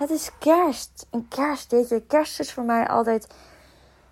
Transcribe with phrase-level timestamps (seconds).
[0.00, 1.06] het is kerst.
[1.10, 2.02] Een kerst, weet je.
[2.02, 3.34] Kerst is voor mij altijd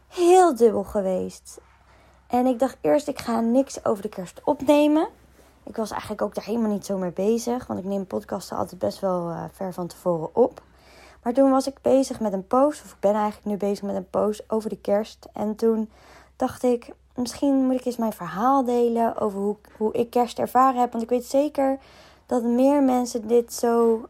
[0.08, 1.60] heel dubbel geweest.
[2.26, 5.08] En ik dacht eerst, ik ga niks over de kerst opnemen.
[5.64, 7.66] Ik was eigenlijk ook daar helemaal niet zo mee bezig.
[7.66, 10.62] Want ik neem podcasten altijd best wel uh, ver van tevoren op.
[11.22, 12.82] Maar toen was ik bezig met een post.
[12.84, 15.28] Of ik ben eigenlijk nu bezig met een post over de kerst.
[15.32, 15.90] En toen
[16.36, 20.80] dacht ik, misschien moet ik eens mijn verhaal delen over hoe, hoe ik kerst ervaren
[20.80, 20.90] heb.
[20.92, 21.78] Want ik weet zeker
[22.26, 24.04] dat meer mensen dit zo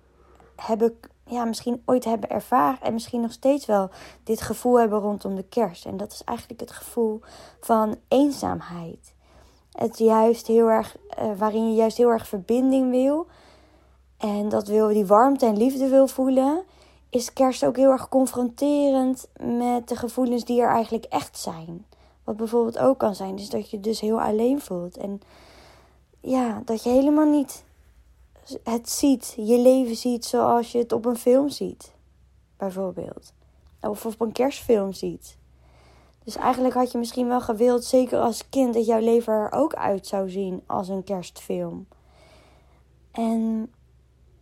[0.56, 2.80] hebben, ja, misschien ooit hebben ervaren.
[2.80, 3.90] En misschien nog steeds wel
[4.24, 5.86] dit gevoel hebben rondom de kerst.
[5.86, 7.20] En dat is eigenlijk het gevoel
[7.60, 9.14] van eenzaamheid.
[9.72, 13.26] Het juist heel erg, uh, waarin je juist heel erg verbinding wil.
[14.18, 16.62] En dat wil, die warmte en liefde wil voelen.
[17.10, 21.86] Is kerst ook heel erg confronterend met de gevoelens die er eigenlijk echt zijn.
[22.24, 24.96] Wat bijvoorbeeld ook kan zijn, is dat je dus heel alleen voelt.
[24.96, 25.20] En
[26.20, 27.64] ja, dat je helemaal niet
[28.62, 31.92] het ziet, je leven ziet zoals je het op een film ziet.
[32.56, 33.32] Bijvoorbeeld.
[33.80, 35.36] Of op een kerstfilm ziet.
[36.24, 39.74] Dus eigenlijk had je misschien wel gewild, zeker als kind, dat jouw leven er ook
[39.74, 41.86] uit zou zien als een kerstfilm.
[43.10, 43.72] En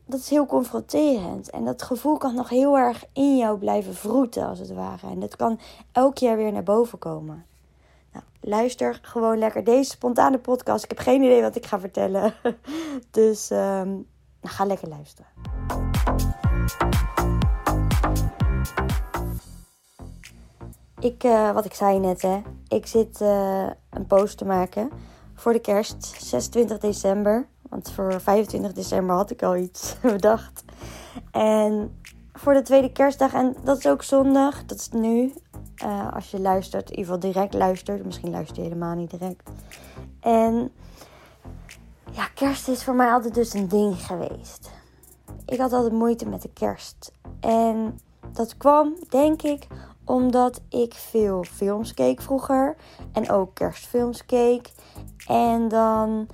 [0.06, 1.50] dat is heel confronterend.
[1.50, 5.06] En dat gevoel kan nog heel erg in jou blijven vroeten, als het ware.
[5.06, 5.58] En dat kan
[5.92, 7.46] elk jaar weer naar boven komen.
[8.16, 10.84] Nou, luister gewoon lekker deze spontane podcast.
[10.84, 12.34] Ik heb geen idee wat ik ga vertellen.
[13.10, 14.06] Dus um,
[14.42, 15.30] ga lekker luisteren.
[20.98, 22.42] Ik, uh, wat ik zei net, hè.
[22.68, 24.90] Ik zit uh, een post te maken
[25.34, 27.46] voor de kerst, 26 december.
[27.68, 30.64] Want voor 25 december had ik al iets bedacht.
[31.30, 32.00] En
[32.32, 35.32] voor de tweede kerstdag, en dat is ook zondag, dat is nu.
[35.84, 38.04] Uh, als je luistert, in ieder geval direct luistert.
[38.04, 39.50] Misschien luister je helemaal niet direct.
[40.20, 40.72] En
[42.12, 44.70] ja, kerst is voor mij altijd dus een ding geweest.
[45.46, 47.12] Ik had altijd moeite met de kerst.
[47.40, 48.00] En
[48.32, 49.66] dat kwam, denk ik,
[50.04, 52.76] omdat ik veel films keek vroeger.
[53.12, 54.72] En ook kerstfilms keek.
[55.26, 56.28] En dan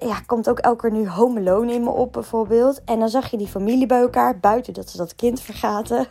[0.00, 2.84] ja, komt ook elke keer nu Home Alone in me op bijvoorbeeld.
[2.84, 6.06] En dan zag je die familie bij elkaar, buiten dat ze dat kind vergaten.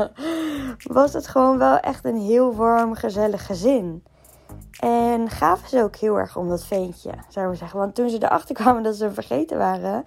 [1.00, 4.04] was het gewoon wel echt een heel warm, gezellig gezin.
[4.80, 7.78] En gaven ze ook heel erg om dat veentje, zou we zeggen.
[7.78, 10.04] Want toen ze erachter kwamen dat ze hem vergeten waren,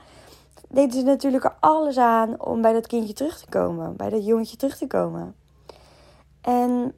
[0.69, 3.95] deden ze natuurlijk er alles aan om bij dat kindje terug te komen.
[3.95, 5.35] Bij dat jongetje terug te komen.
[6.41, 6.93] En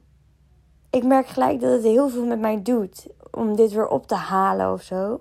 [0.90, 4.14] ik merk gelijk dat het heel veel met mij doet om dit weer op te
[4.14, 5.20] halen of zo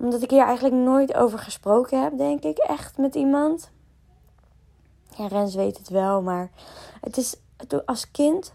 [0.00, 3.70] omdat ik hier eigenlijk nooit over gesproken heb, denk ik, echt met iemand.
[5.16, 6.50] Ja, Rens weet het wel, maar
[7.00, 7.36] het is
[7.84, 8.52] als kind.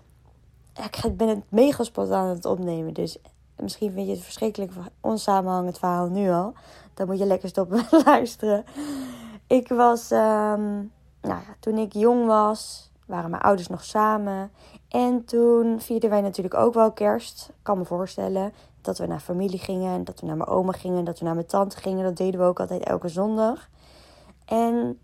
[1.03, 3.17] Ik ben het mega spot aan het opnemen, dus
[3.55, 6.53] misschien vind je het verschrikkelijk onsamenhangend verhaal nu al.
[6.93, 8.65] Dan moet je lekker stoppen luisteren.
[9.47, 10.91] Ik was, um,
[11.21, 14.51] nou ja, toen ik jong was, waren mijn ouders nog samen.
[14.87, 17.47] En toen vierden wij natuurlijk ook wel kerst.
[17.49, 19.93] Ik kan me voorstellen dat we naar familie gingen.
[19.93, 21.03] En dat we naar mijn oma gingen.
[21.03, 22.03] Dat we naar mijn tante gingen.
[22.03, 23.69] Dat deden we ook altijd elke zondag.
[24.45, 24.99] En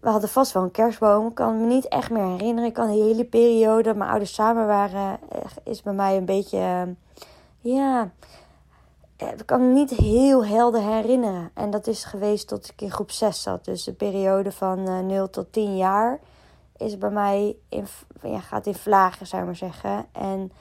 [0.00, 1.26] we hadden vast wel een kerstboom.
[1.26, 2.68] Ik kan me niet echt meer herinneren.
[2.68, 5.18] Ik kan de hele periode dat mijn ouders samen waren.
[5.28, 6.58] Eh, is bij mij een beetje.
[6.58, 6.82] Eh,
[7.60, 8.10] ja.
[9.16, 11.50] Eh, ik kan me niet heel helder herinneren.
[11.54, 13.64] En dat is geweest tot ik in groep 6 zat.
[13.64, 16.18] Dus de periode van 0 tot 10 jaar
[16.76, 17.86] is bij mij in,
[18.22, 20.06] ja, gaat in vlagen, zou ik maar zeggen.
[20.12, 20.52] En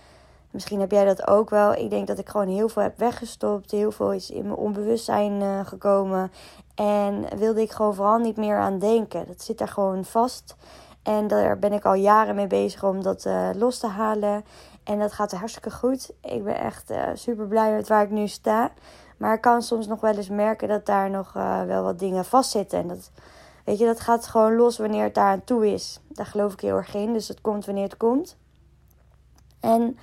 [0.51, 1.73] misschien heb jij dat ook wel.
[1.73, 3.71] Ik denk dat ik gewoon heel veel heb weggestopt.
[3.71, 6.31] Heel veel is in mijn onbewustzijn uh, gekomen.
[6.75, 9.27] En wilde ik gewoon vooral niet meer aan denken.
[9.27, 10.55] Dat zit daar gewoon vast.
[11.03, 14.45] En daar ben ik al jaren mee bezig om dat uh, los te halen.
[14.83, 16.11] En dat gaat hartstikke goed.
[16.21, 18.71] Ik ben echt uh, super blij met waar ik nu sta.
[19.17, 21.33] Maar ik kan soms nog wel eens merken dat daar nog
[21.67, 22.79] wel wat dingen vastzitten.
[22.79, 23.11] En dat
[23.67, 25.99] Weet je, dat gaat gewoon los wanneer het daar aan toe is.
[26.07, 27.13] Daar geloof ik heel erg in.
[27.13, 28.37] Dus het komt wanneer het komt.
[29.59, 29.97] En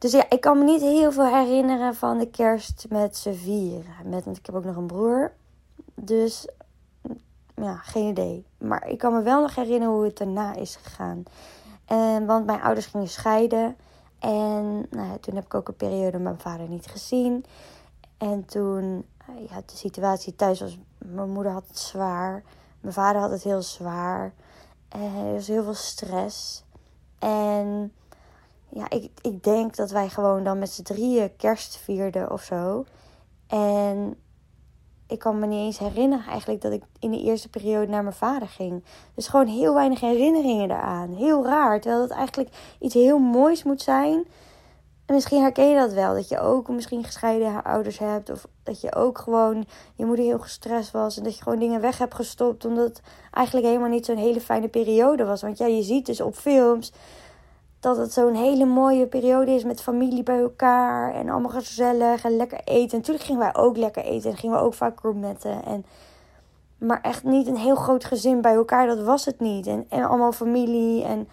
[0.00, 3.94] dus ja, ik kan me niet heel veel herinneren van de kerst met z'n vieren.
[4.04, 5.32] Met, want ik heb ook nog een broer.
[5.94, 6.48] Dus
[7.54, 8.44] ja, geen idee.
[8.58, 11.22] Maar ik kan me wel nog herinneren hoe het daarna is gegaan.
[11.84, 13.76] En, want mijn ouders gingen scheiden.
[14.18, 17.44] En nou toen heb ik ook een periode mijn vader niet gezien.
[18.18, 19.06] En toen,
[19.48, 22.42] ja, de situatie thuis was, mijn moeder had het zwaar.
[22.80, 24.32] Mijn vader had het heel zwaar.
[24.88, 26.64] En er was heel veel stress.
[27.18, 27.92] En
[28.72, 32.84] ja, ik, ik denk dat wij gewoon dan met z'n drieën kerst vierden of zo.
[33.46, 34.16] En
[35.10, 38.14] ik kan me niet eens herinneren eigenlijk dat ik in de eerste periode naar mijn
[38.14, 38.84] vader ging.
[39.14, 41.14] Dus gewoon heel weinig herinneringen eraan.
[41.14, 41.80] Heel raar.
[41.80, 44.24] Terwijl het eigenlijk iets heel moois moet zijn.
[45.06, 46.14] En misschien herken je dat wel.
[46.14, 48.30] Dat je ook misschien gescheiden ouders hebt.
[48.30, 49.64] Of dat je ook gewoon
[49.94, 51.16] je moeder heel gestrest was.
[51.16, 52.64] En dat je gewoon dingen weg hebt gestopt.
[52.64, 55.42] Omdat het eigenlijk helemaal niet zo'n hele fijne periode was.
[55.42, 56.92] Want ja, je ziet dus op films
[57.80, 61.14] dat het zo'n hele mooie periode is met familie bij elkaar.
[61.14, 62.90] En allemaal gezellig en lekker eten.
[62.90, 64.30] En natuurlijk gingen wij ook lekker eten.
[64.30, 65.64] En gingen we ook vaak roomnetten.
[65.64, 65.84] En,
[66.78, 68.86] maar echt niet een heel groot gezin bij elkaar.
[68.86, 69.66] Dat was het niet.
[69.66, 71.04] En, en allemaal familie.
[71.04, 71.28] En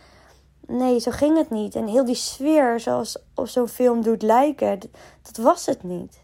[0.67, 1.75] nee, zo ging het niet.
[1.75, 4.79] En heel die sfeer zoals op zo'n film doet lijken.
[5.21, 6.21] Dat was het niet.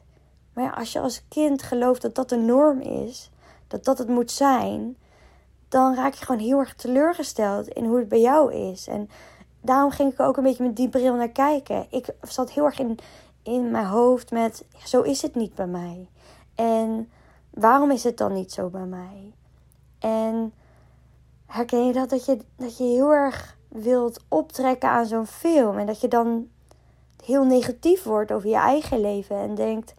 [0.53, 3.31] Maar ja, als je als kind gelooft dat dat de norm is.
[3.67, 4.97] Dat dat het moet zijn.
[5.69, 8.87] Dan raak je gewoon heel erg teleurgesteld in hoe het bij jou is.
[8.87, 9.09] En
[9.63, 11.85] daarom ging ik ook een beetje met die bril naar kijken.
[11.89, 12.99] Ik zat heel erg in,
[13.43, 16.09] in mijn hoofd met: zo is het niet bij mij.
[16.55, 17.09] En
[17.49, 19.33] waarom is het dan niet zo bij mij?
[19.99, 20.53] En
[21.45, 22.09] herken je dat?
[22.09, 25.77] Dat je, dat je heel erg wilt optrekken aan zo'n film.
[25.77, 26.47] En dat je dan
[27.25, 29.35] heel negatief wordt over je eigen leven.
[29.35, 29.93] En denkt.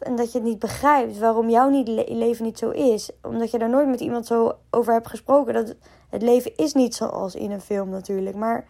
[0.00, 3.10] En dat je het niet begrijpt waarom jouw niet, leven niet zo is.
[3.22, 5.54] Omdat je daar nooit met iemand zo over hebt gesproken.
[5.54, 5.74] Dat
[6.14, 8.36] het leven is niet zoals in een film natuurlijk.
[8.36, 8.64] Maar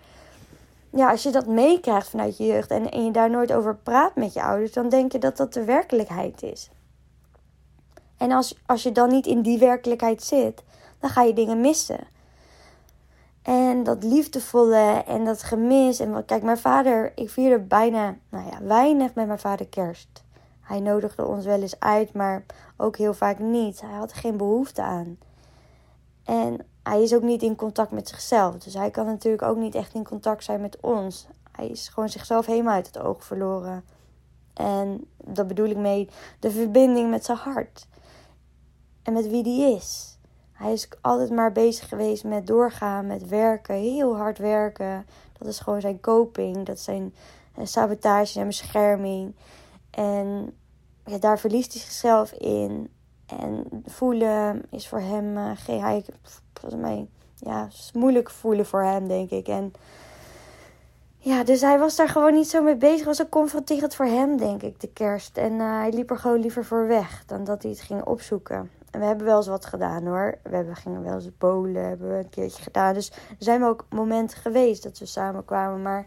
[0.91, 4.17] ja, als je dat meekrijgt vanuit je jeugd en, en je daar nooit over praat
[4.17, 6.71] met je ouders, dan denk je dat dat de werkelijkheid is.
[8.17, 10.63] En als, als je dan niet in die werkelijkheid zit,
[11.01, 12.01] dan ga je dingen missen.
[13.43, 16.01] En dat liefdevolle en dat gemis.
[16.01, 20.25] En kijk, mijn vader, ik vierde bijna, nou ja, weinig met mijn vader kerst.
[20.61, 22.45] Hij nodigde ons wel eens uit, maar
[22.77, 23.81] ook heel vaak niet.
[23.81, 25.19] Hij had geen behoefte aan.
[26.25, 28.59] En hij is ook niet in contact met zichzelf.
[28.59, 31.27] Dus hij kan natuurlijk ook niet echt in contact zijn met ons.
[31.53, 33.85] Hij is gewoon zichzelf helemaal uit het oog verloren.
[34.55, 36.09] En dat bedoel ik mee
[36.41, 37.87] de verbinding met zijn hart.
[39.03, 40.19] En met wie die is.
[40.53, 45.07] Hij is altijd maar bezig geweest met doorgaan, met werken, heel hard werken.
[45.39, 47.15] Dat is gewoon zijn coping, dat zijn
[47.55, 49.35] eh, sabotage en bescherming.
[49.91, 50.57] En
[51.21, 52.94] daar verliest hij zichzelf in.
[53.27, 55.51] En voelen is voor hem uh.
[55.67, 56.05] Hij,
[56.55, 57.07] volgens mij,
[57.37, 59.49] ja, is moeilijk voelen voor hem, denk ik.
[59.49, 59.73] En
[61.17, 63.07] ja, dus hij was daar gewoon niet zo mee bezig.
[63.07, 65.37] Was ook confronterend voor hem, denk ik, de kerst.
[65.37, 68.71] En uh, hij liep er gewoon liever voor weg dan dat hij het ging opzoeken.
[68.91, 70.39] En we hebben wel eens wat gedaan hoor.
[70.43, 72.95] We hebben, gingen wel eens bowlen, hebben we een keertje gedaan.
[72.95, 75.83] Dus er zijn ook momenten geweest dat we samen kwamen.
[75.83, 76.07] Maar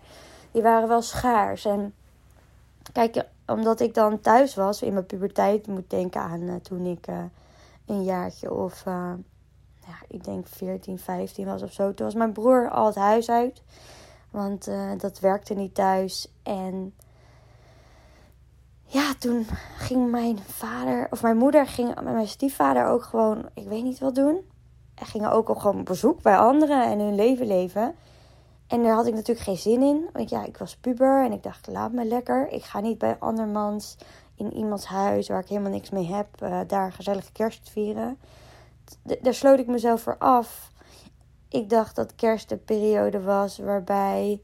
[0.51, 1.65] die waren wel schaars.
[1.65, 1.93] En
[2.91, 7.07] kijk, omdat ik dan thuis was in mijn puberteit, moet denken aan uh, toen ik
[7.07, 7.23] uh,
[7.85, 9.13] een jaartje of, uh,
[9.79, 11.93] ja, ik denk 14, 15 was of zo.
[11.93, 13.61] Toen was mijn broer al het huis uit,
[14.31, 16.31] want dat werkte niet thuis.
[16.43, 16.93] En
[18.89, 19.45] ja, toen
[19.77, 23.99] ging mijn vader, of mijn moeder, ging met mijn stiefvader ook gewoon, ik weet niet
[23.99, 24.41] wat doen.
[24.95, 27.95] En gingen ook al gewoon op bezoek bij anderen en hun leven leven.
[28.67, 30.09] En daar had ik natuurlijk geen zin in.
[30.13, 32.47] Want ja, ik was puber en ik dacht, laat me lekker.
[32.49, 33.97] Ik ga niet bij andermans
[34.35, 38.17] in iemands huis waar ik helemaal niks mee heb, uh, daar gezellige kerst vieren.
[39.21, 40.71] daar sloot ik mezelf voor af.
[41.49, 44.41] Ik dacht dat kerst de periode was waarbij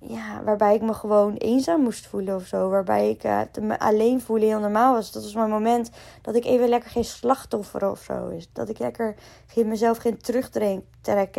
[0.00, 2.68] ja, waarbij ik me gewoon eenzaam moest voelen of zo.
[2.68, 5.12] Waarbij ik uh, me alleen voelen heel normaal was.
[5.12, 5.90] Dat was mijn moment
[6.22, 8.48] dat ik even lekker geen slachtoffer of zo is.
[8.52, 9.14] Dat ik lekker
[9.46, 10.84] geen, mezelf geen terugtrekken.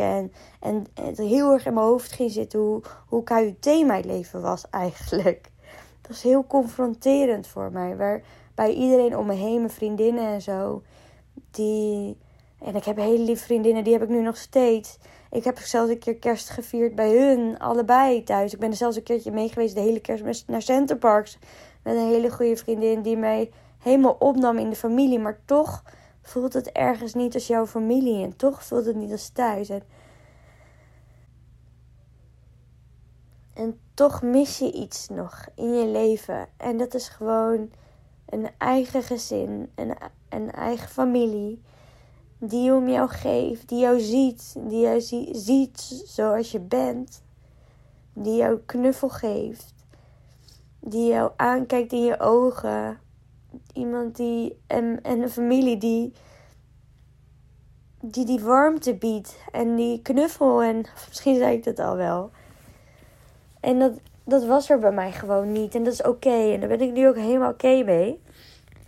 [0.04, 4.40] En, en het heel erg in mijn hoofd ging zitten hoe, hoe KUT mijn leven
[4.40, 5.50] was eigenlijk.
[6.00, 7.96] Dat was heel confronterend voor mij.
[7.96, 10.82] Waarbij iedereen om me heen, mijn vriendinnen en zo,
[11.50, 12.18] die...
[12.64, 14.98] En ik heb hele lieve vriendinnen, die heb ik nu nog steeds
[15.30, 18.52] ik heb zelfs een keer kerst gevierd bij hun, allebei thuis.
[18.52, 21.38] Ik ben er zelfs een keertje mee geweest, de hele kerst naar Centerparks.
[21.82, 25.18] Met een hele goede vriendin die mij helemaal opnam in de familie.
[25.18, 25.82] Maar toch
[26.22, 28.24] voelt het ergens niet als jouw familie.
[28.24, 29.68] En toch voelt het niet als thuis.
[29.68, 29.82] En,
[33.54, 36.48] en toch mis je iets nog in je leven.
[36.56, 37.70] En dat is gewoon
[38.28, 39.94] een eigen gezin, een,
[40.28, 41.62] een eigen familie
[42.40, 45.00] die om jou geeft, die jou ziet, die jou
[45.32, 47.22] ziet zoals je bent,
[48.12, 49.74] die jou knuffel geeft,
[50.80, 52.98] die jou aankijkt in je ogen,
[53.72, 56.12] iemand die en, en een familie die
[58.02, 62.30] die die warmte biedt en die knuffel en misschien zei ik dat al wel.
[63.60, 63.92] En dat,
[64.24, 66.92] dat was er bij mij gewoon niet en dat is oké en daar ben ik
[66.92, 68.20] nu ook helemaal oké mee.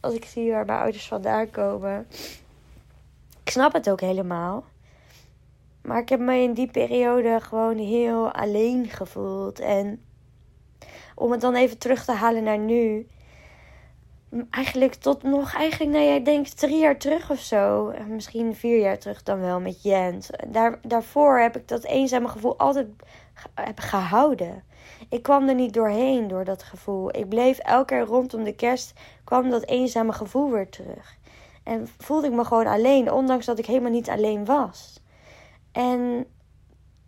[0.01, 2.07] Als ik zie waar mijn ouders vandaan komen
[3.45, 4.65] ik snap het ook helemaal.
[5.83, 9.61] Maar ik heb me in die periode gewoon heel alleen gevoeld.
[9.61, 10.03] En
[11.15, 13.07] om het dan even terug te halen naar nu.
[14.51, 17.93] Eigenlijk tot nog, eigenlijk, nou jij denkt drie jaar terug of zo.
[18.09, 20.31] Misschien vier jaar terug dan wel met Jens.
[20.49, 22.89] Daar, daarvoor heb ik dat eenzame gevoel altijd
[23.55, 24.65] heb gehouden.
[25.09, 27.17] ik kwam er niet doorheen door dat gevoel.
[27.17, 28.93] Ik bleef elke keer rondom de kerst
[29.25, 31.21] kwam dat eenzame gevoel weer terug.
[31.63, 35.01] En voelde ik me gewoon alleen, ondanks dat ik helemaal niet alleen was.
[35.73, 36.27] En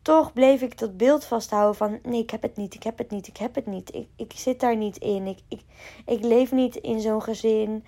[0.02, 3.10] toch bleef ik dat beeld vasthouden van nee, ik heb het niet, ik heb het
[3.10, 3.94] niet, ik heb het niet.
[3.94, 5.26] Ik, ik zit daar niet in.
[5.26, 5.62] Ik, ik,
[6.06, 7.84] ik leef niet in zo'n gezin.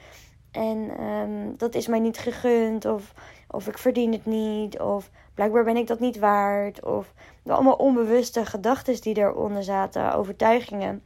[0.50, 2.84] En um, dat is mij niet gegund.
[2.84, 3.12] Of,
[3.48, 4.80] of ik verdien het niet.
[4.80, 6.84] Of blijkbaar ben ik dat niet waard.
[6.84, 7.12] Of
[7.46, 11.02] allemaal onbewuste gedachten die eronder zaten, overtuigingen.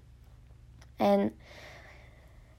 [0.97, 1.35] En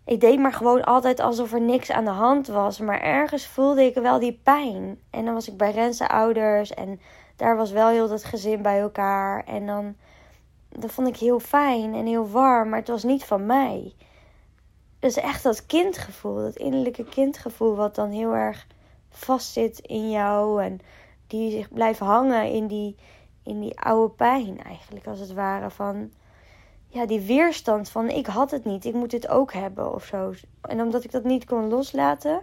[0.06, 2.80] ik deed maar gewoon altijd alsof er niks aan de hand was.
[2.80, 5.00] Maar ergens voelde ik wel die pijn.
[5.10, 6.74] En dan was ik bij Rense ouders.
[6.74, 7.00] En
[7.36, 9.44] daar was wel heel dat gezin bij elkaar.
[9.46, 9.96] En dan,
[10.70, 12.70] dat vond ik heel fijn en heel warm.
[12.70, 13.94] Maar het was niet van mij.
[15.00, 16.36] Dus echt dat kindgevoel.
[16.36, 17.76] Dat innerlijke kindgevoel.
[17.76, 18.68] Wat dan heel erg
[19.10, 20.64] vastzit in jou.
[20.64, 20.80] En
[21.28, 22.96] die zich blijft hangen in die,
[23.44, 25.08] in die oude pijn eigenlijk.
[25.08, 26.12] Als het ware van
[26.92, 30.34] ja, die weerstand van ik had het niet, ik moet dit ook hebben of zo.
[30.62, 32.42] En omdat ik dat niet kon loslaten,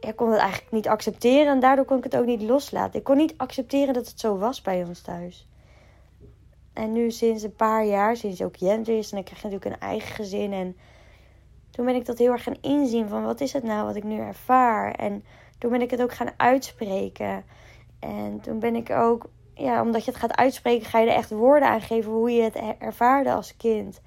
[0.00, 2.98] ik kon het eigenlijk niet accepteren en daardoor kon ik het ook niet loslaten.
[2.98, 5.48] Ik kon niet accepteren dat het zo was bij ons thuis.
[6.72, 9.88] En nu sinds een paar jaar, sinds ook Jente is en ik krijg natuurlijk een
[9.88, 10.76] eigen gezin en
[11.70, 14.04] toen ben ik dat heel erg gaan inzien van wat is het nou wat ik
[14.04, 15.24] nu ervaar en
[15.58, 17.44] toen ben ik het ook gaan uitspreken.
[17.98, 19.28] En toen ben ik ook
[19.60, 22.42] ja, omdat je het gaat uitspreken, ga je er echt woorden aan geven hoe je
[22.42, 24.00] het ervaarde als kind.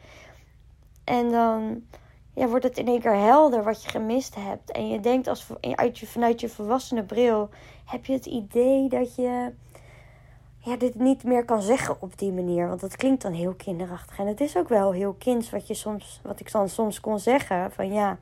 [1.04, 1.84] En dan
[2.34, 4.72] ja, wordt het in één keer helder wat je gemist hebt.
[4.72, 7.50] En je denkt als, uit je, vanuit je volwassene bril,
[7.86, 9.52] heb je het idee dat je
[10.58, 12.68] ja, dit niet meer kan zeggen op die manier.
[12.68, 14.20] Want dat klinkt dan heel kinderachtig.
[14.20, 17.20] En het is ook wel heel kinds wat, je soms, wat ik dan soms kon
[17.20, 17.72] zeggen.
[17.72, 18.18] Van ja,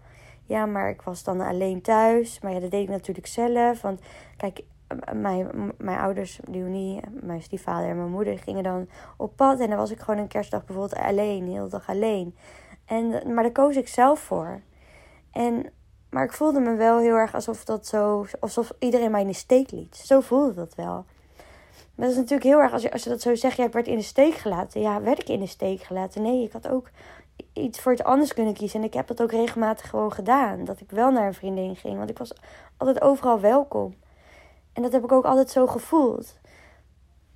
[0.45, 2.39] ja, maar ik was dan alleen thuis.
[2.39, 3.81] Maar ja, dat deed ik natuurlijk zelf.
[3.81, 3.99] Want
[4.37, 4.63] kijk,
[5.13, 9.59] mijn, mijn ouders, Leonie, mijn stiefvader en mijn moeder gingen dan op pad.
[9.59, 12.35] En dan was ik gewoon een kerstdag bijvoorbeeld alleen, de hele dag alleen.
[12.85, 14.61] En, maar daar koos ik zelf voor.
[15.31, 15.65] En,
[16.09, 19.33] maar ik voelde me wel heel erg alsof dat zo, alsof iedereen mij in de
[19.33, 19.95] steek liet.
[19.95, 21.05] Zo voelde dat wel.
[21.95, 23.73] Maar dat is natuurlijk heel erg, als je, als je dat zo zegt, ja, ik
[23.73, 24.81] werd in de steek gelaten.
[24.81, 26.21] Ja, werd ik in de steek gelaten?
[26.21, 26.89] Nee, ik had ook
[27.53, 28.79] iets voor iets anders kunnen kiezen.
[28.79, 30.65] En ik heb dat ook regelmatig gewoon gedaan.
[30.65, 32.33] Dat ik wel naar een vriendin ging, want ik was
[32.77, 33.95] altijd overal welkom.
[34.73, 36.39] En dat heb ik ook altijd zo gevoeld.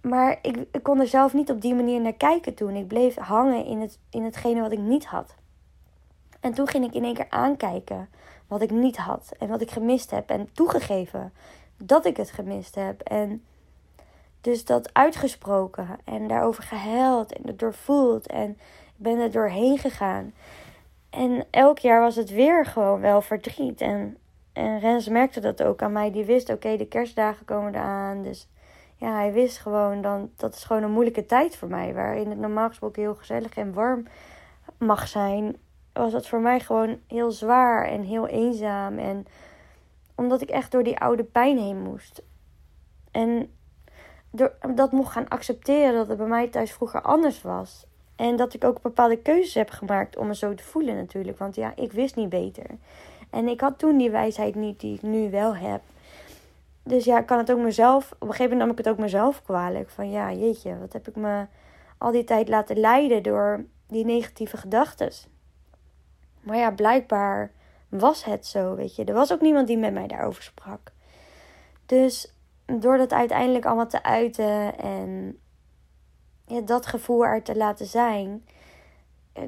[0.02, 2.76] Maar ik, kon er zelf niet op die manier naar kijken toen.
[2.76, 5.36] Ik bleef hangen in, het, in hetgene wat ik niet had.
[6.40, 8.10] En toen ging ik in één keer aankijken
[8.48, 10.30] wat ik niet had en wat ik gemist heb.
[10.30, 11.34] En toegegeven
[11.78, 13.02] dat ik het gemist heb.
[13.02, 13.44] En
[14.42, 18.28] dus dat uitgesproken en daarover gehuild en het doorvoeld.
[18.28, 20.34] En ik ben er doorheen gegaan.
[21.10, 23.82] En elk jaar was het weer gewoon wel verdriet.
[23.82, 24.18] En
[24.56, 26.12] en Rens merkte dat ook aan mij.
[26.12, 28.22] Die wist, oké, de kerstdagen komen eraan.
[28.22, 28.48] Dus
[28.96, 31.94] ja, hij wist gewoon, dan, dat is gewoon een moeilijke tijd voor mij.
[31.94, 34.08] Waarin het normaal gesproken heel gezellig en warm
[34.78, 35.58] mag zijn.
[35.94, 38.98] Was dat voor mij gewoon heel zwaar en heel eenzaam.
[38.98, 39.26] En
[40.16, 42.22] omdat ik echt door die oude pijn heen moest.
[43.12, 43.52] En
[44.76, 47.86] dat mocht gaan accepteren dat het bij mij thuis vroeger anders was.
[48.16, 51.38] En dat ik ook bepaalde keuzes heb gemaakt om me zo te voelen natuurlijk.
[51.38, 52.66] Want ja, ik wist niet beter.
[53.36, 55.82] En ik had toen die wijsheid niet die ik nu wel heb.
[56.84, 58.12] Dus ja, ik kan het ook mezelf.
[58.12, 59.90] Op een gegeven moment nam ik het ook mezelf kwalijk.
[59.90, 61.46] Van ja, jeetje, wat heb ik me
[61.98, 65.12] al die tijd laten leiden door die negatieve gedachten.
[66.42, 67.52] Maar ja, blijkbaar
[67.90, 69.06] was het zo, weet je.
[69.06, 70.92] Er was ook niemand die met mij daarover sprak.
[71.86, 72.34] Dus
[72.66, 75.40] door dat uiteindelijk allemaal te uiten en
[76.46, 78.46] ja, dat gevoel er te laten zijn,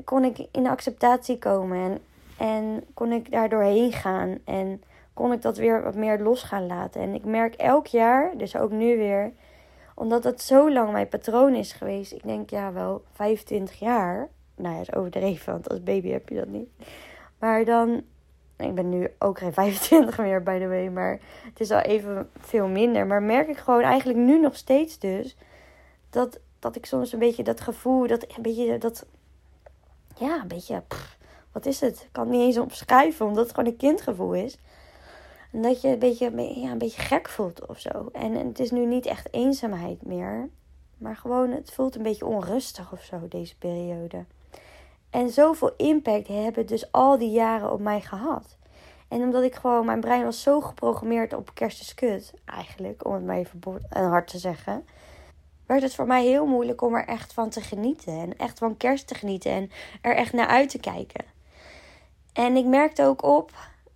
[0.04, 1.78] kon ik in acceptatie komen.
[1.78, 2.02] En
[2.38, 4.38] en kon ik daar doorheen gaan.
[4.46, 4.82] En
[5.14, 7.02] kon ik dat weer wat meer los gaan laten.
[7.02, 9.32] En ik merk elk jaar, dus ook nu weer,
[9.96, 12.12] omdat dat zo lang mijn patroon is geweest.
[12.12, 14.28] Ik denk ja, wel 25 jaar.
[14.56, 16.70] Nou ja, is overdreven, want als baby heb je dat niet.
[17.40, 18.04] Maar dan,
[18.58, 20.88] ik ben nu ook geen 25 meer, by the way.
[20.88, 23.08] Maar het is al even veel minder.
[23.08, 25.38] Maar merk ik gewoon eigenlijk nu nog steeds dus.
[26.10, 29.06] Dat, dat ik soms een beetje dat gevoel, dat een beetje dat.
[30.16, 30.84] Ja, een beetje
[31.52, 32.02] wat is het?
[32.02, 34.58] Ik kan het niet eens opschrijven, omdat het gewoon een kindgevoel is.
[35.52, 38.10] En dat je een beetje, ja, een beetje gek voelt of zo.
[38.14, 40.50] En, het is nu niet echt eenzaamheid meer.
[40.98, 44.26] Maar gewoon, het voelt een beetje onrustig of zo, deze periode.
[45.10, 48.58] En zoveel impact hebben dus al die jaren op mij gehad.
[49.08, 51.52] En omdat ik gewoon, mijn brein was zo geprogrammeerd op
[51.96, 54.86] kut, eigenlijk, om het maar even hard te zeggen.
[55.66, 58.20] Werd het voor mij heel moeilijk om er echt van te genieten.
[58.20, 61.37] En echt van kerst te genieten en er echt naar uit te kijken.
[62.38, 63.52] En ik merkte ook op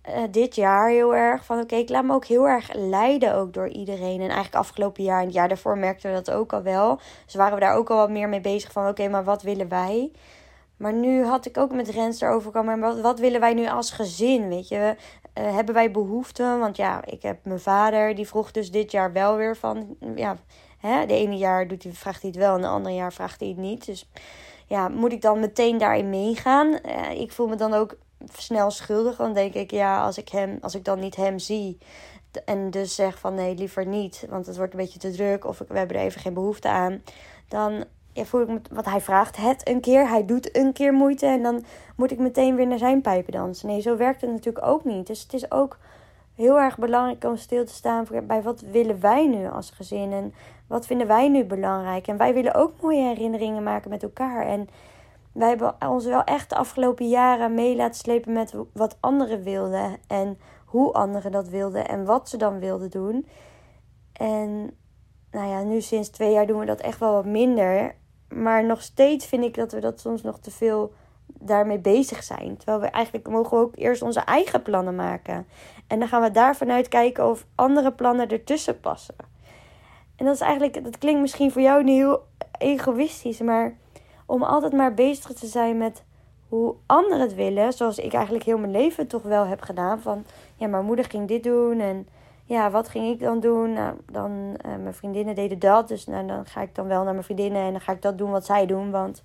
[0.08, 3.52] uh, dit jaar heel erg van oké, ik laat me ook heel erg leiden ook
[3.52, 4.20] door iedereen.
[4.20, 7.00] En eigenlijk afgelopen jaar en het jaar daarvoor merkten we dat ook al wel.
[7.24, 9.68] Dus waren we daar ook al wat meer mee bezig van oké, maar wat willen
[9.68, 10.12] wij?
[10.76, 12.80] Maar nu had ik ook met Rens erover komen.
[12.80, 14.48] Wat, wat willen wij nu als gezin?
[14.48, 14.96] Weet je,
[15.38, 16.58] uh, hebben wij behoeften?
[16.58, 19.96] Want ja, ik heb mijn vader, die vroeg dus dit jaar wel weer van.
[20.14, 20.36] Ja,
[20.78, 23.40] hè, de ene jaar doet hij, vraagt hij het wel en de andere jaar vraagt
[23.40, 23.86] hij het niet.
[23.86, 24.08] Dus
[24.66, 26.68] ja, moet ik dan meteen daarin meegaan?
[26.68, 27.96] Uh, ik voel me dan ook
[28.36, 29.16] snel schuldig.
[29.16, 31.78] Dan denk ik, ja, als ik, hem, als ik dan niet hem zie.
[32.44, 34.26] En dus zeg van nee, liever niet.
[34.28, 35.44] Want het wordt een beetje te druk.
[35.44, 37.02] Of we hebben er even geen behoefte aan.
[37.48, 40.08] Dan voel ik me, wat hij vraagt het een keer.
[40.08, 41.26] Hij doet een keer moeite.
[41.26, 41.64] En dan
[41.96, 43.68] moet ik meteen weer naar zijn pijpen dansen.
[43.68, 45.06] Nee, zo werkt het natuurlijk ook niet.
[45.06, 45.78] Dus het is ook
[46.34, 50.12] heel erg belangrijk om stil te staan bij wat willen wij nu als gezin.
[50.12, 50.34] En
[50.66, 52.06] wat vinden wij nu belangrijk.
[52.06, 54.46] En wij willen ook mooie herinneringen maken met elkaar.
[54.46, 54.68] En
[55.32, 59.98] wij hebben ons wel echt de afgelopen jaren mee laten slepen met wat anderen wilden.
[60.06, 63.26] En hoe anderen dat wilden en wat ze dan wilden doen.
[64.12, 64.76] En
[65.30, 67.94] nou ja, nu sinds twee jaar doen we dat echt wel wat minder.
[68.28, 70.92] Maar nog steeds vind ik dat we dat soms nog te veel
[71.26, 72.56] daarmee bezig zijn.
[72.56, 75.46] Terwijl we eigenlijk mogen we ook eerst onze eigen plannen maken.
[75.86, 79.14] En dan gaan we daar vanuit kijken of andere plannen ertussen passen.
[80.16, 82.26] En dat is eigenlijk, dat klinkt misschien voor jou niet heel
[82.58, 83.76] egoïstisch, maar
[84.32, 86.04] om altijd maar bezig te zijn met
[86.48, 87.72] hoe anderen het willen.
[87.72, 90.00] Zoals ik eigenlijk heel mijn leven toch wel heb gedaan.
[90.00, 90.24] Van
[90.56, 91.80] ja, mijn moeder ging dit doen.
[91.80, 92.08] En
[92.44, 93.72] ja, wat ging ik dan doen?
[93.72, 95.88] Nou, dan uh, mijn vriendinnen deden dat.
[95.88, 97.62] Dus nou, dan ga ik dan wel naar mijn vriendinnen.
[97.62, 98.90] En dan ga ik dat doen wat zij doen.
[98.90, 99.22] Want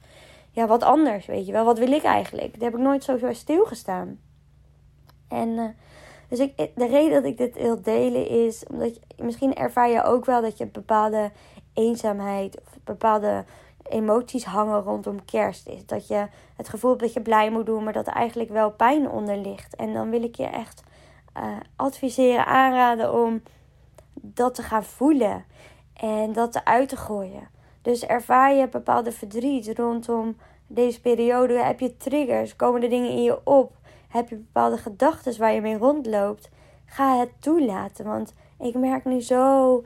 [0.52, 1.66] ja, wat anders, weet je wel.
[1.66, 2.54] Wat wil ik eigenlijk?
[2.54, 4.20] Daar heb ik nooit zo, stilgestaan.
[5.28, 5.66] En uh,
[6.30, 8.64] dus ik, de reden dat ik dit wil delen is...
[8.72, 11.32] Omdat je, misschien ervaar je ook wel dat je een bepaalde
[11.74, 12.62] eenzaamheid...
[12.62, 13.46] Of bepaalde
[13.90, 15.86] emoties hangen rondom kerst is.
[15.86, 18.72] Dat je het gevoel hebt dat je blij moet doen, maar dat er eigenlijk wel
[18.72, 19.76] pijn onder ligt.
[19.76, 20.84] En dan wil ik je echt
[21.38, 21.44] uh,
[21.76, 23.42] adviseren, aanraden om
[24.14, 25.46] dat te gaan voelen
[25.94, 27.50] en dat te uit te gooien.
[27.82, 31.54] Dus ervaar je bepaalde verdriet rondom deze periode?
[31.54, 32.56] Heb je triggers?
[32.56, 33.72] Komen er dingen in je op?
[34.08, 36.50] Heb je bepaalde gedachten waar je mee rondloopt?
[36.86, 38.06] Ga het toelaten.
[38.06, 39.84] Want ik merk nu zo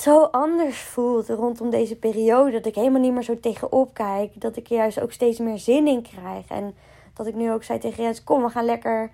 [0.00, 2.50] zo anders voelt rondom deze periode.
[2.50, 4.40] Dat ik helemaal niet meer zo tegenop kijk.
[4.40, 6.46] Dat ik juist ook steeds meer zin in krijg.
[6.48, 6.74] En
[7.14, 9.10] dat ik nu ook zei tegen Jens: Kom, we gaan lekker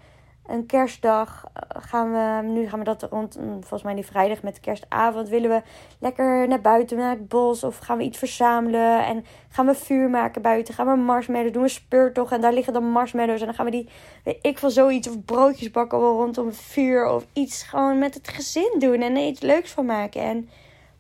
[0.47, 1.45] een kerstdag.
[1.53, 5.29] Eh, gaan we, nu gaan we dat rond, mm, volgens mij die vrijdag met kerstavond.
[5.29, 5.62] Willen we
[5.99, 7.64] lekker naar buiten, naar het bos.
[7.64, 9.05] Of gaan we iets verzamelen.
[9.05, 10.75] En gaan we vuur maken buiten.
[10.75, 11.62] Gaan we marshmallows doen.
[11.62, 12.33] We speurtocht.
[12.33, 13.41] En daar liggen dan marshmallows.
[13.41, 13.88] En dan gaan we die,
[14.25, 15.09] weet ik van zoiets.
[15.09, 17.09] Of broodjes bakken rondom het vuur.
[17.09, 19.01] Of iets gewoon met het gezin doen.
[19.01, 20.23] En er iets leuks van maken.
[20.23, 20.49] En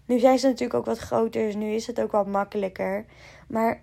[0.08, 3.04] nu zijn ze natuurlijk ook wat groter, dus nu is het ook wat makkelijker.
[3.48, 3.82] Maar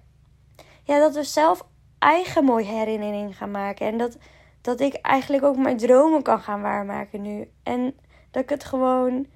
[0.83, 1.65] ja, dat we zelf
[1.99, 3.88] eigen mooie herinneringen gaan maken.
[3.88, 4.17] En dat,
[4.61, 7.49] dat ik eigenlijk ook mijn dromen kan gaan waarmaken nu.
[7.63, 7.95] En
[8.31, 9.27] dat ik het gewoon,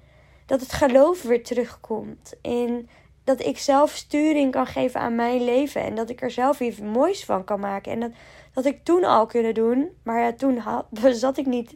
[0.46, 2.34] dat het geloof weer terugkomt.
[2.42, 2.88] In
[3.24, 5.82] dat ik zelf sturing kan geven aan mijn leven.
[5.82, 7.92] En dat ik er zelf iets moois van kan maken.
[7.92, 8.10] En dat,
[8.52, 9.88] dat ik toen al kunnen doen.
[10.02, 11.74] Maar toen had, zat ik niet.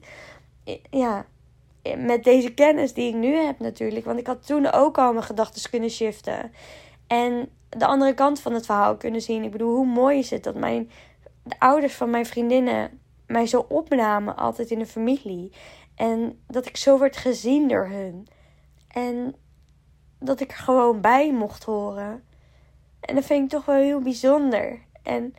[0.91, 1.27] Ja,
[1.99, 4.05] met deze kennis die ik nu heb natuurlijk.
[4.05, 6.53] Want ik had toen ook al mijn gedachten kunnen shiften.
[7.07, 9.45] En de andere kant van het verhaal kunnen zien.
[9.45, 10.91] Ik bedoel, hoe mooi is het dat mijn,
[11.43, 15.53] de ouders van mijn vriendinnen mij zo opnamen altijd in de familie.
[15.95, 18.27] En dat ik zo werd gezien door hun.
[18.89, 19.35] En
[20.19, 22.25] dat ik er gewoon bij mocht horen.
[23.01, 24.83] En dat vind ik toch wel heel bijzonder.
[25.03, 25.35] En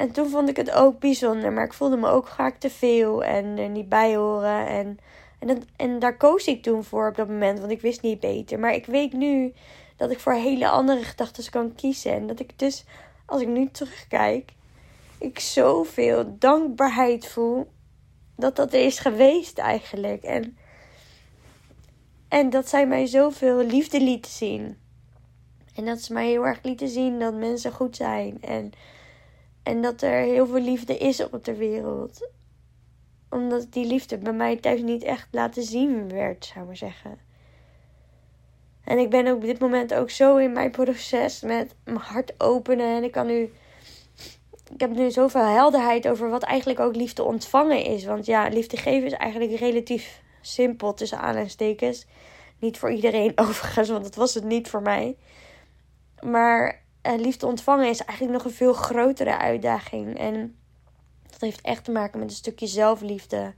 [0.00, 3.24] en toen vond ik het ook bijzonder, maar ik voelde me ook vaak te veel
[3.24, 4.66] en er niet bij horen.
[4.66, 4.98] En,
[5.38, 8.20] en, dat, en daar koos ik toen voor op dat moment, want ik wist niet
[8.20, 8.58] beter.
[8.58, 9.52] Maar ik weet nu
[9.96, 12.12] dat ik voor hele andere gedachten kan kiezen.
[12.12, 12.84] En dat ik dus,
[13.26, 14.52] als ik nu terugkijk,
[15.18, 17.70] ik zoveel dankbaarheid voel
[18.36, 20.22] dat dat er is geweest eigenlijk.
[20.22, 20.58] En,
[22.28, 24.78] en dat zij mij zoveel liefde lieten zien.
[25.74, 28.42] En dat ze mij heel erg lieten zien dat mensen goed zijn.
[28.42, 28.72] En
[29.62, 32.28] en dat er heel veel liefde is op de wereld.
[33.30, 37.18] Omdat die liefde bij mij thuis niet echt laten zien werd, zou ik maar zeggen.
[38.84, 42.96] En ik ben op dit moment ook zo in mijn proces met mijn hart openen.
[42.96, 43.52] En ik kan nu.
[44.72, 48.04] Ik heb nu zoveel helderheid over wat eigenlijk ook liefde ontvangen is.
[48.04, 52.06] Want ja, liefde geven is eigenlijk relatief simpel tussen aanhalingstekens.
[52.58, 55.16] Niet voor iedereen overigens, want dat was het niet voor mij.
[56.20, 60.18] Maar liefde ontvangen is eigenlijk nog een veel grotere uitdaging.
[60.18, 60.56] En
[61.30, 63.54] dat heeft echt te maken met een stukje zelfliefde.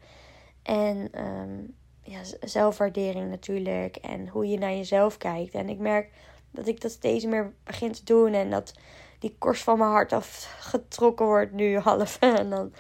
[0.63, 3.97] En um, ja, zelfwaardering natuurlijk.
[3.97, 5.55] En hoe je naar jezelf kijkt.
[5.55, 6.11] En ik merk
[6.51, 8.33] dat ik dat steeds meer begin te doen.
[8.33, 8.75] En dat
[9.19, 12.19] die korst van mijn hart afgetrokken wordt nu half.
[12.19, 12.73] En dan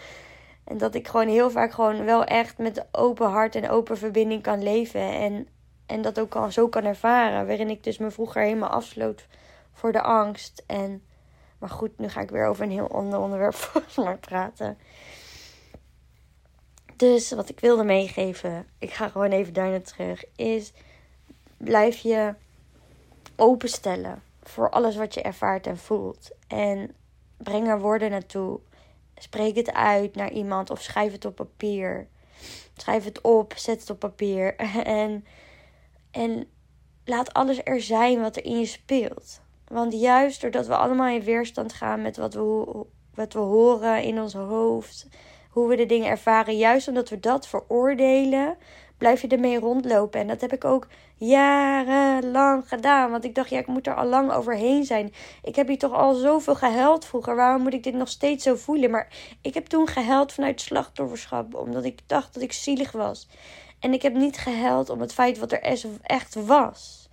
[0.64, 4.42] En dat ik gewoon heel vaak gewoon wel echt met open hart en open verbinding
[4.42, 5.00] kan leven.
[5.00, 5.48] En,
[5.86, 7.46] en dat ook kan, zo kan ervaren.
[7.46, 9.26] Waarin ik dus me vroeger helemaal afsloot
[9.72, 10.62] voor de angst.
[10.66, 11.02] En,
[11.58, 14.78] maar goed, nu ga ik weer over een heel ander onderwerp volgens mij praten.
[16.96, 20.72] Dus wat ik wilde meegeven, ik ga gewoon even daar naar terug, is
[21.56, 22.34] blijf je
[23.36, 26.30] openstellen voor alles wat je ervaart en voelt.
[26.46, 26.94] En
[27.36, 28.60] breng er woorden naartoe.
[29.16, 32.08] Spreek het uit naar iemand of schrijf het op papier.
[32.76, 34.56] Schrijf het op, zet het op papier.
[34.84, 35.26] En,
[36.10, 36.50] en
[37.04, 39.40] laat alles er zijn wat er in je speelt.
[39.72, 44.20] Want juist doordat we allemaal in weerstand gaan met wat we, wat we horen in
[44.20, 45.08] ons hoofd,
[45.50, 48.56] hoe we de dingen ervaren, juist omdat we dat veroordelen,
[48.98, 50.20] blijf je ermee rondlopen.
[50.20, 53.10] En dat heb ik ook jarenlang gedaan.
[53.10, 55.12] Want ik dacht, ja, ik moet er al lang overheen zijn.
[55.42, 57.36] Ik heb hier toch al zoveel gehuild vroeger.
[57.36, 58.90] Waarom moet ik dit nog steeds zo voelen?
[58.90, 59.08] Maar
[59.42, 61.54] ik heb toen gehuild vanuit slachtofferschap.
[61.54, 63.28] Omdat ik dacht dat ik zielig was.
[63.80, 65.62] En ik heb niet gehuild om het feit wat er
[66.02, 67.08] echt was.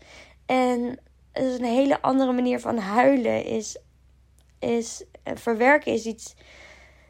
[0.45, 0.99] En
[1.33, 3.45] is een hele andere manier van huilen.
[3.45, 3.77] Is,
[4.59, 6.35] is eh, verwerken is iets.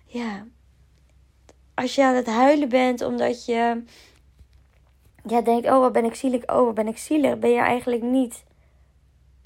[0.05, 0.45] Ja.
[1.73, 3.83] Als je aan het huilen bent omdat je
[5.23, 8.01] ja, denkt, oh wat ben ik zielig, oh wat ben ik zielig, ben je eigenlijk
[8.01, 8.43] niet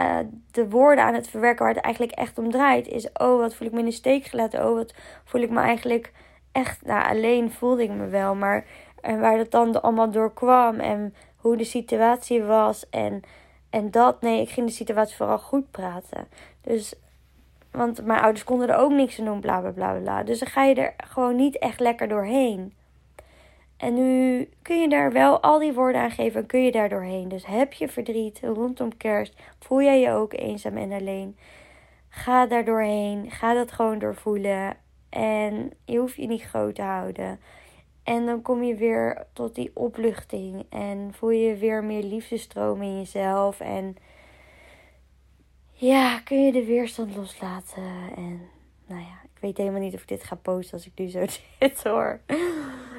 [0.02, 0.18] uh,
[0.52, 2.88] de woorden aan het verwerken waar het eigenlijk echt om draait.
[2.88, 5.60] Is, oh wat voel ik me in de steek gelaten, oh wat voel ik me
[5.60, 6.12] eigenlijk
[6.52, 8.66] echt, nou alleen voelde ik me wel, maar
[9.02, 13.22] en waar dat dan allemaal door kwam en hoe de situatie was en,
[13.74, 16.28] en dat, nee, ik ging de situatie vooral goed praten.
[16.62, 16.94] Dus
[17.72, 20.24] want mijn ouders konden er ook niks aan doen, bla bla bla bla.
[20.24, 22.74] Dus dan ga je er gewoon niet echt lekker doorheen.
[23.78, 26.90] En nu kun je daar wel al die woorden aan geven en kun je daar
[26.90, 27.30] doorheen.
[27.30, 31.38] Dus heb je verdriet rondom kerst, voel jij je ook eenzaam en alleen.
[32.10, 34.78] Ga daar doorheen, ga dat gewoon doorvoelen.
[35.10, 37.40] En je hoeft je niet groot te houden.
[38.04, 40.66] En dan kom je weer tot die opluchting.
[40.70, 43.60] En voel je weer meer liefdestroom in jezelf.
[43.60, 43.98] En
[45.72, 47.84] ja, kun je de weerstand loslaten.
[48.16, 48.42] En
[48.88, 51.26] nou ja, ik weet helemaal niet of ik dit ga posten als ik nu zo
[51.60, 52.20] zit hoor.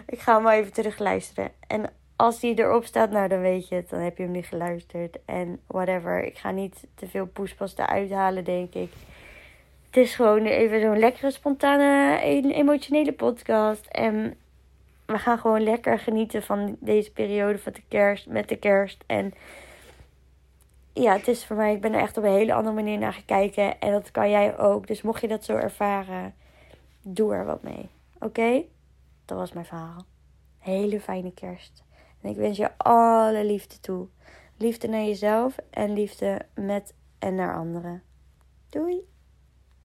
[0.06, 1.50] Ik ga hem wel even terug luisteren.
[1.66, 3.90] En als die erop staat, nou dan weet je het.
[3.90, 5.18] Dan heb je hem nu geluisterd.
[5.24, 6.24] En whatever.
[6.24, 8.92] Ik ga niet te veel poespas eruit halen, denk ik.
[9.86, 12.20] Het is gewoon even zo'n lekkere, spontane,
[12.52, 13.86] emotionele podcast.
[13.86, 14.36] En
[15.06, 19.04] we gaan gewoon lekker genieten van deze periode van de kerst, met de kerst.
[19.06, 19.34] En
[20.92, 23.12] ja, het is voor mij, ik ben er echt op een hele andere manier naar
[23.12, 23.80] gekeken.
[23.80, 24.86] En dat kan jij ook.
[24.86, 26.34] Dus mocht je dat zo ervaren,
[27.02, 27.88] doe er wat mee.
[28.18, 28.62] Oké?
[29.24, 30.04] Dat was mijn verhaal.
[30.58, 31.82] Hele fijne kerst.
[32.20, 34.06] En ik wens je alle liefde toe.
[34.56, 38.02] Liefde naar jezelf en liefde met en naar anderen.
[38.68, 39.13] Doei!